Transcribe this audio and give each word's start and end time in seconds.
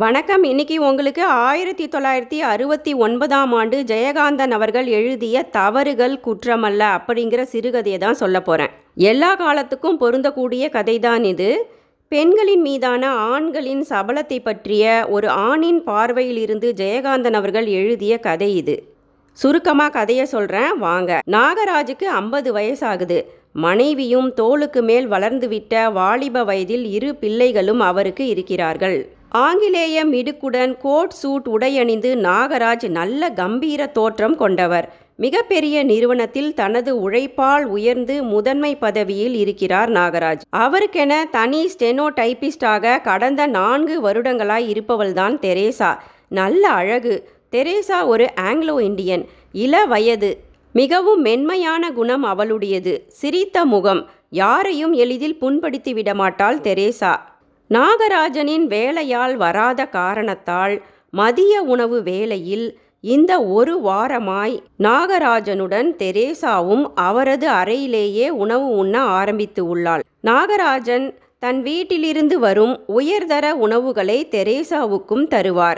வணக்கம். 0.00 0.42
இன்னைக்கு 0.42 0.74
உங்களுக்கு 0.88 1.24
ஆயிரத்தி 1.26 1.84
தொள்ளாயிரத்தி 1.86 2.38
அறுபத்தி 2.38 2.94
ஒன்பதாம் 2.94 3.52
ஆண்டு 3.52 3.76
ஜெயகாந்தன் 3.82 4.50
அவர்கள் 4.50 4.86
எழுதிய 4.86 5.42
தவறுகள் 5.42 6.14
குற்றமல்ல 6.26 6.82
அப்படிங்கிற 6.96 7.44
சிறுகதையை 7.52 7.98
தான் 7.98 8.14
சொல்ல 8.14 8.40
போகிறேன் 8.40 8.70
எல்லா 8.94 9.34
காலத்துக்கும் 9.34 9.98
பொருந்தக்கூடிய 10.00 10.68
கதை 10.68 10.98
தான் 10.98 11.24
இது. 11.24 11.48
பெண்களின் 12.08 12.60
மீதான 12.60 13.10
ஆண்களின் 13.32 13.82
சபலத்தை 13.90 14.38
பற்றிய 14.42 15.06
ஒரு 15.08 15.28
ஆணின் 15.28 15.82
பார்வையிலிருந்து 15.86 16.70
ஜெயகாந்தன் 16.82 17.40
அவர்கள் 17.40 17.66
எழுதிய 17.80 18.18
கதை 18.18 18.56
இது. 18.56 18.78
சுருக்கமாக 19.32 19.90
கதையை 19.90 20.24
சொல்கிறேன் 20.24 20.78
வாங்க. 20.78 21.20
நாகராஜுக்கு 21.36 22.08
ஐம்பது 22.22 22.52
வயசாகுது. 22.54 23.20
மனைவியும் 23.52 24.34
தோளுக்கு 24.34 24.82
மேல் 24.82 25.08
வளர்ந்துவிட்ட 25.10 25.92
வாலிப 25.92 26.44
வயதில் 26.44 26.84
இரு 26.84 27.14
பிள்ளைகளும் 27.14 27.80
அவருக்கு 27.80 28.26
இருக்கிறார்கள். 28.28 28.98
ஆங்கிலேய 29.28 30.06
மிடுக்குடன் 30.06 30.76
கோட் 30.76 31.10
சூட் 31.10 31.46
உடையணிந்து 31.46 32.14
நாகராஜ் 32.14 32.88
நல்ல 32.88 33.30
கம்பீர 33.30 33.86
தோற்றம் 33.86 34.36
கொண்டவர். 34.36 34.94
மிகப்பெரிய 35.16 35.82
நிறுவனத்தில் 35.82 36.54
தனது 36.54 37.00
உழைப்பால் 37.00 37.64
உயர்ந்து 37.64 38.22
முதன்மை 38.22 38.76
பதவியில் 38.76 39.34
இருக்கிறார் 39.34 39.90
நாகராஜ். 39.90 40.40
அவருக்கென 40.56 41.24
தனி 41.30 41.66
ஸ்டெனோ 41.66 42.06
டைப்பிஸ்டாக 42.16 43.00
கடந்த 43.00 43.46
நான்கு 43.46 44.00
வருடங்களாய் 44.00 44.72
இருப்பவள்தான் 44.72 45.38
தெரேசா. 45.38 45.98
நல்ல 46.28 46.68
அழகு. 46.68 47.28
தெரேசா 47.52 48.06
ஒரு 48.06 48.30
ஆங்கிலோ 48.40 48.82
இந்தியன். 48.82 49.28
இள 49.52 49.86
வயது. 49.86 50.40
மிகவும் 50.72 51.20
மென்மையான 51.20 51.90
குணம் 51.90 52.24
அவளுடையது. 52.24 53.02
சிரித்த 53.08 53.64
முகம். 53.64 54.10
யாரையும் 54.30 54.92
எளிதில் 54.92 55.38
புண்படுத்தி 55.38 55.92
விடமாட்டாள் 55.92 56.60
தெரேசா. 56.60 57.16
நாகராஜனின் 57.70 58.66
வேலையால் 58.66 59.36
வராத 59.36 59.86
காரணத்தால் 59.86 60.82
மதிய 61.10 61.62
உணவு 61.62 62.02
வேளையில் 62.02 62.78
இந்த 63.00 63.42
ஒரு 63.42 63.80
வாரமாய் 63.84 64.54
நாகராஜனுடன் 64.78 65.88
தெரேசாவும் 65.98 66.84
அவரது 66.94 67.48
அறையிலேயே 67.48 68.28
உணவு 68.28 68.70
உண்ண 68.70 69.00
ஆரம்பித்து 69.00 69.66
உள்ளாள். 69.66 70.02
நாகராஜன் 70.26 71.14
தன் 71.38 71.62
வீட்டிலிருந்து 71.62 72.38
வரும் 72.38 72.84
உயர்தர 72.86 73.56
உணவுகளை 73.56 74.28
தெரேசாவுக்கும் 74.30 75.26
தருவார். 75.34 75.76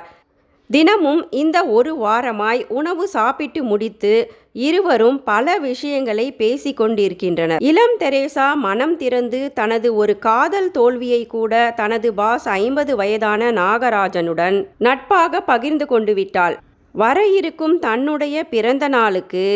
தினமும் 0.70 1.30
இந்த 1.30 1.64
ஒரு 1.64 1.96
வாரமாய் 1.96 2.66
உணவு 2.68 3.08
சாப்பிட்டு 3.08 3.62
முடித்து 3.62 4.33
இருவரும் 4.54 5.22
பல 5.24 5.58
விஷயங்களை 5.58 6.32
பேசி 6.32 6.72
கொண்டிருக்கின்றனர் 6.72 7.62
இளம் 7.62 7.96
தெரேசா 7.98 8.54
மனம் 8.54 8.96
திறந்து 8.96 9.52
தனது 9.52 9.94
ஒரு 9.94 10.18
காதல் 10.18 10.70
தோல்வியை 10.70 11.26
கூட 11.26 11.72
தனது 11.76 12.14
பாஸ் 12.14 12.48
ஐம்பது 12.48 12.96
வயதான 12.96 13.52
நாகராஜனுடன் 13.52 14.66
நட்பாக 14.78 15.40
பகிர்ந்து 15.40 15.86
கொண்டு 15.86 16.14
விட்டாள். 16.14 16.56
வர 16.94 17.26
இருக்கும் 17.26 17.78
தன்னுடைய 17.78 18.44
பிறந்த 18.44 18.88
நாளுக்கு 18.88 19.46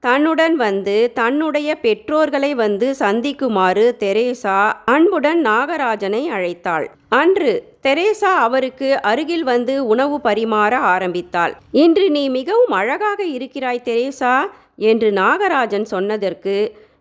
தன்னுடன் 0.00 0.56
வந்து 0.56 1.10
தன்னுடைய 1.14 1.70
பெற்றோர்களை 1.74 2.54
வந்து 2.54 2.94
சந்திக்குமாறு 2.98 3.84
தெரேசா 3.98 4.72
அன்புடன் 4.84 5.46
நாகராஜனை 5.46 6.22
அழைத்தாள். 6.36 6.86
அன்று 7.08 7.69
தெரேசா 7.84 8.30
அவருக்கு 8.46 8.88
அருகில் 9.00 9.42
வந்து 9.42 9.74
உணவு 9.86 10.16
பரிமாற 10.24 10.72
ஆரம்பித்தாள். 10.94 11.52
இன்று 11.72 12.10
நீ 12.10 12.28
மிகவும் 12.28 12.70
அழகாக 12.70 13.20
இருக்கிறாய் 13.36 13.86
தெரேசா 13.88 14.34
என்று 14.76 15.10
நாகராஜன் 15.10 15.82
சொன்னதற்கு 15.82 16.56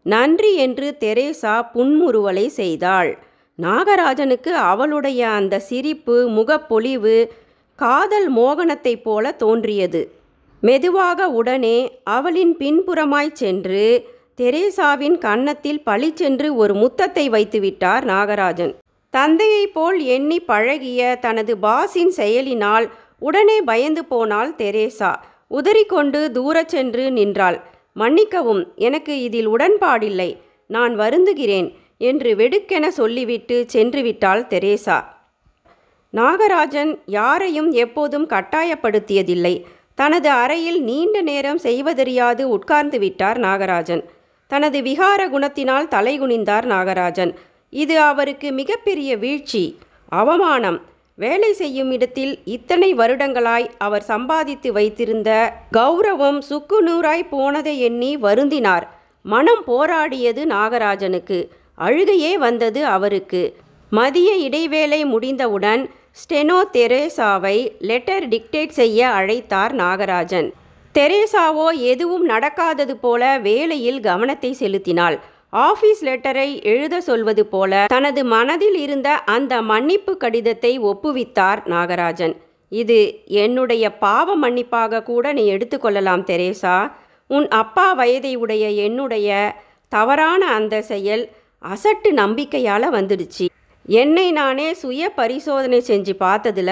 நன்றி 0.05 0.51
என்று 0.55 0.97
தெரேசா 0.99 1.55
புன்முறுவலை 1.73 2.45
செய்தாள். 2.59 3.11
நாகராஜனுக்கு 3.59 4.51
அவளுடைய 4.71 5.21
அந்த 5.29 5.59
சிரிப்பு 5.59 6.17
முகப்பொலிவு 6.29 7.17
காதல் 7.75 8.29
மோகனத்தைப் 8.35 9.03
போல 9.03 9.31
தோன்றியது. 9.31 10.01
மெதுவாக 10.63 11.29
உடனே 11.29 11.77
அவளின் 12.03 12.53
பின்புறமாய் 12.57 13.37
சென்று 13.41 13.85
தெரேசாவின் 14.37 15.17
கன்னத்தில் 15.17 15.81
பளிச்சென்று 15.83 16.55
ஒரு 16.55 16.73
முத்தத்தை 16.73 17.25
வைத்துவிட்டார் 17.29 18.05
நாகராஜன். 18.05 18.73
தந்தையைப் 19.09 19.73
போல் 19.73 19.99
எண்ணி 19.99 20.39
பழகிய 20.39 21.17
தனது 21.21 21.57
பாஸின் 21.57 22.07
செயலினால் 22.07 22.89
உடனே 23.19 23.61
பயந்து 23.61 24.05
போனாள் 24.05 24.51
தெரேசா. 24.51 25.15
உதறிக்கொண்டு 25.51 26.31
தூரச் 26.31 26.67
சென்று 26.67 27.11
நின்றாள். 27.11 27.61
மன்னிக்கவும் 27.93 28.71
எனக்கு 28.75 29.21
இதில் 29.21 29.49
உடன்பாடில்லை. 29.49 30.37
நான் 30.67 30.99
வருந்துகிறேன் 30.99 31.73
என்று 31.97 32.35
வெடுக்கென 32.35 32.87
சொல்லிவிட்டு 32.87 33.65
சென்றுவிட்டாள் 33.73 34.45
தெரேசா. 34.47 35.03
நாகராஜன் 36.13 36.99
யாரையும் 37.05 37.71
எப்போதும் 37.71 38.27
கட்டாயப்படுத்தியதில்லை. 38.27 39.63
தனது 39.95 40.29
அறையில் 40.29 40.83
நீண்ட 40.83 41.21
நேரம் 41.21 41.57
செய்வதறியாது 41.57 42.49
உட்கார்ந்து 42.49 42.99
விட்டார் 42.99 43.39
நாகராஜன். 43.39 44.03
தனது 44.47 44.81
விகார 44.81 45.29
குணத்தினால் 45.29 45.87
தலைகுனிந்தார் 45.87 46.65
நாகராஜன். 46.65 47.35
இது 47.73 47.99
அவருக்கு 48.01 48.51
மிகப்பெரிய 48.51 49.17
வீழ்ச்சி 49.17 49.79
அவமானம். 50.07 50.79
வேலை 51.15 51.53
செய்யும் 51.53 51.91
இடத்தில் 51.91 52.39
இத்தனை 52.45 52.93
வருடங்களாய் 52.93 53.69
அவர் 53.77 54.01
சம்பாதித்து 54.01 54.71
வைத்திருந்த 54.71 55.29
கௌரவம் 55.77 56.39
சுக்கு 56.39 56.81
நூறாய் 56.81 57.25
போனதை 57.25 57.79
எண்ணி 57.79 58.17
வருந்தினார். 58.17 58.85
மனம் 59.21 59.63
போராடியது 59.67 60.43
நாகராஜனுக்கு 60.45 61.39
அழுகையே 61.77 62.37
வந்தது 62.37 62.85
அவருக்கு. 62.85 63.55
மதிய 63.91 64.35
இடைவேளை 64.35 65.05
முடிந்தவுடன் 65.05 65.89
ஸ்டெனோ 66.21 66.59
தெரேசாவை 66.73 67.57
லெட்டர் 67.79 68.27
டிக்டேட் 68.27 68.73
செய்ய 68.79 69.09
அழைத்தார் 69.09 69.73
நாகராஜன். 69.73 70.49
தெரேசாவோ 70.95 71.67
எதுவும் 71.91 72.29
நடக்காதது 72.29 72.95
போல 73.01 73.39
வேலையில் 73.39 73.99
கவனத்தை 73.99 74.53
செலுத்தினாள். 74.53 75.17
ஆபீஸ் 75.53 76.01
லெட்டரை 76.05 76.63
எழுத 76.63 76.95
சொல்வது 77.01 77.45
போல 77.45 77.85
தனது 77.87 78.25
மனதில் 78.25 78.75
இருந்த 78.75 79.09
அந்த 79.35 79.61
மன்னிப்பு 79.61 80.17
கடிதத்தை 80.17 80.79
ஒப்புவித்தார் 80.79 81.61
நாகராஜன். 81.65 82.35
இது 82.71 82.97
என்னுடைய 83.25 83.97
பாவ 84.03 84.35
மன்னிப்பாக 84.35 85.03
கூட 85.03 85.33
நீ 85.33 85.43
எடுத்துக்கொள்ளலாம் 85.51 86.23
தெரேசா. 86.31 86.91
உன் 87.27 87.47
அப்பா 87.47 87.93
வயதை 87.93 88.35
உடைய 88.35 88.69
என்னுடைய 88.69 89.55
தவறான 89.87 90.41
அந்த 90.45 90.81
செயல் 90.81 91.23
அசட்டு 91.61 92.11
நம்பிக்கையால் 92.11 92.87
வந்துடுச்சு. 92.97 93.47
என்னை 93.85 94.31
நானே 94.31 94.73
சுய 94.73 95.09
பரிசோதனை 95.09 95.83
செஞ்சு 95.87 96.15
பார்த்ததுல 96.19 96.71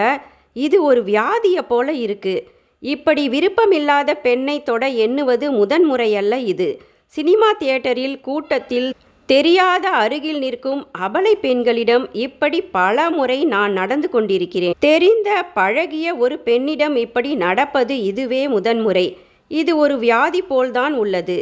இது 0.53 0.83
ஒரு 0.83 1.01
வியாதியை 1.03 1.63
போல 1.67 1.91
இருக்கு. 1.91 2.35
இப்படி 2.79 3.29
விருப்பமில்லாத 3.29 4.13
பெண்ணை 4.13 4.63
தொட 4.63 4.87
எண்ணுவது 4.87 5.47
முதன்முறையல்ல 5.51 6.37
இது. 6.53 6.69
சினிமா 7.13 7.51
தியேட்டரில் 7.51 8.19
கூட்டத்தில் 8.19 8.93
தெரியாத 9.25 9.89
அருகில் 9.89 10.37
நிற்கும் 10.37 10.87
அபலை 10.97 11.31
பெண்களிடம் 11.33 12.05
இப்படி 12.13 12.61
பல 12.61 13.09
முறை 13.09 13.45
நான் 13.45 13.71
நடந்து 13.71 14.09
கொண்டிருக்கிறேன். 14.09 14.75
தெரிந்த 14.79 15.29
பழகிய 15.53 16.15
ஒரு 16.15 16.39
பெண்ணிடம் 16.39 16.95
இப்படி 16.95 17.35
நடப்பது 17.35 18.03
இதுவே 18.03 18.47
முதன்முறை. 18.47 19.17
இது 19.47 19.77
ஒரு 19.77 19.97
வியாதி 19.97 20.41
போல்தான் 20.41 20.93
உள்ளது. 20.93 21.37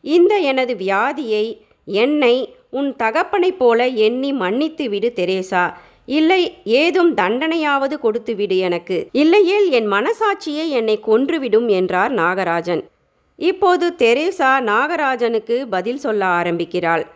இந்த 0.00 0.36
எனது 0.36 0.74
வியாதியை 0.74 1.44
என்னை 1.84 2.34
உன் 2.70 2.96
தகப்பனைப் 2.96 3.58
போல 3.58 3.86
எண்ணி 3.86 4.32
மன்னித்து 4.32 4.88
விடு 4.88 5.12
தெரேசா. 5.16 5.64
இல்லை 6.06 6.42
ஏதும் 6.64 7.14
தண்டனையாவது 7.14 7.98
கொடுத்து 7.98 8.34
விடு 8.34 8.58
எனக்கு. 8.58 9.08
இல்லையேல் 9.12 9.70
என் 9.70 9.90
மனசாட்சியே 9.92 10.68
என்னை 10.68 10.98
கொன்றுவிடும் 11.06 11.68
என்றார் 11.68 12.12
நாகராஜன். 12.12 12.84
இப்போது 13.38 13.94
தெரேசா 13.98 14.60
நாகராஜனுக்கு 14.60 15.66
பதில் 15.70 15.98
சொல்ல 15.98 16.24
ஆரம்பிக்கிறாள். 16.24 17.06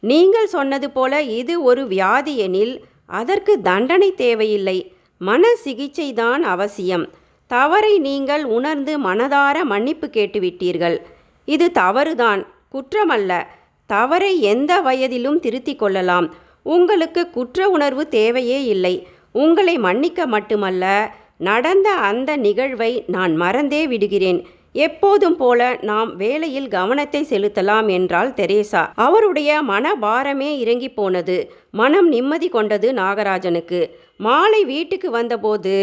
நீங்கள் 0.00 0.46
சொன்னது 0.46 0.90
போல 0.90 1.22
இது 1.22 1.62
ஒரு 1.62 1.86
வியாதி 1.86 2.38
எனில் 2.38 2.84
அதற்கு 3.06 3.60
தண்டனை 3.60 4.14
தேவையில்லை. 4.14 4.92
மன 5.18 5.46
சிகிச்சைதான் 5.64 6.38
அவசியம். 6.38 7.08
தவறை 7.46 7.98
நீங்கள் 7.98 8.44
உணர்ந்து 8.44 9.00
மனதார 9.00 9.64
மன்னிப்பு 9.64 10.10
கேட்டுவிட்டீர்கள். 10.12 10.98
இது 11.44 11.72
தவறுதான். 11.72 12.46
குற்றமல்ல. 12.72 13.42
தவறை 13.86 14.40
எந்த 14.40 14.80
வயதிலும் 14.80 15.40
திருத்திக் 15.40 15.78
கொள்ளலாம். 15.78 16.34
உங்களுக்கு 16.62 17.30
குற்ற 17.30 17.68
உணர்வு 17.68 18.08
தேவையே 18.08 18.64
இல்லை. 18.64 19.06
உங்களை 19.32 19.78
மன்னிக்க 19.78 20.26
மட்டுமல்ல. 20.26 21.14
நடந்த 21.38 21.92
அந்த 21.92 22.36
நிகழ்வை 22.36 23.04
நான் 23.06 23.36
மறந்தே 23.36 23.86
விடுகிறேன். 23.86 24.46
எப்போதும் 24.84 25.36
போல 25.36 25.60
நாம் 25.80 26.10
வேலையில் 26.16 26.68
கவனத்தை 26.68 27.20
செலுத்தலாம் 27.30 27.88
என்றாள் 27.90 28.30
தெரேசா. 28.30 28.82
அவருடைய 28.94 29.50
மனபாரமே 29.68 30.50
இறங்கி 30.62 30.90
போனது. 30.98 31.36
மனம் 31.70 32.08
நிம்மதி 32.08 32.48
கொண்டது 32.48 32.88
நாகராஜனுக்கு. 32.92 33.80
மாலை 34.16 34.60
வீட்டுக்கு 34.64 35.10
வந்தபோது 35.10 35.74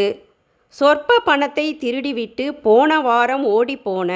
சொற்ப 0.79 1.19
பணத்தை 1.25 1.67
திருடிவிட்டு 1.81 2.45
போன 2.61 2.99
வாரம் 3.01 3.45
ஓடிப்போன 3.47 4.11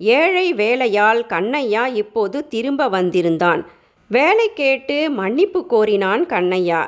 ஏழை 0.00 0.46
வேலையால் 0.52 1.20
கண்ணையா 1.28 1.82
இப்போது 1.94 2.38
திரும்ப 2.48 2.88
வந்திருந்தான். 2.88 3.62
வேலை 4.10 4.46
கேட்டு 4.54 5.10
மன்னிப்பு 5.10 5.60
கோரினான் 5.70 6.24
கண்ணையா. 6.26 6.82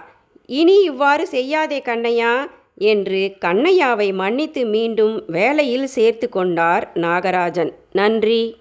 இனி 0.46 0.76
இவ்வாறு 0.82 1.26
செய்யாதே 1.26 1.78
கண்ணையா. 1.84 2.32
என்று 2.74 3.36
கண்ணையாவை 3.44 4.12
மன்னித்து 4.12 4.66
மீண்டும் 4.66 5.24
வேலையில் 5.26 5.86
சேர்த்து 5.86 6.28
கொண்டார் 6.28 6.90
நாகராஜன். 6.94 7.72
நன்றி. 7.92 8.56